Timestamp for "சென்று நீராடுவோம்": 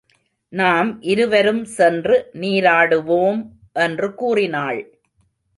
1.65-3.41